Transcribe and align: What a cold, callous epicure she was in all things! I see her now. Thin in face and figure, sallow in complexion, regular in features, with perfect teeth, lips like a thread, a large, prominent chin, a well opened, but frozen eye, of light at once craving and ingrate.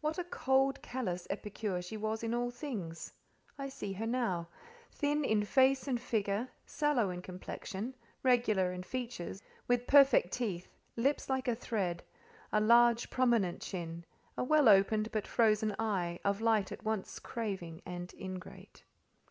What 0.00 0.16
a 0.18 0.24
cold, 0.24 0.80
callous 0.80 1.26
epicure 1.28 1.82
she 1.82 1.98
was 1.98 2.22
in 2.22 2.32
all 2.32 2.50
things! 2.50 3.12
I 3.58 3.68
see 3.68 3.92
her 3.92 4.06
now. 4.06 4.48
Thin 4.90 5.22
in 5.22 5.44
face 5.44 5.86
and 5.86 6.00
figure, 6.00 6.48
sallow 6.64 7.10
in 7.10 7.20
complexion, 7.20 7.92
regular 8.22 8.72
in 8.72 8.82
features, 8.84 9.42
with 9.68 9.86
perfect 9.86 10.32
teeth, 10.32 10.72
lips 10.96 11.28
like 11.28 11.46
a 11.46 11.54
thread, 11.54 12.02
a 12.54 12.58
large, 12.58 13.10
prominent 13.10 13.60
chin, 13.60 14.06
a 14.38 14.44
well 14.44 14.70
opened, 14.70 15.12
but 15.12 15.26
frozen 15.26 15.76
eye, 15.78 16.20
of 16.24 16.40
light 16.40 16.72
at 16.72 16.82
once 16.82 17.18
craving 17.18 17.82
and 17.84 18.14
ingrate. 18.18 18.82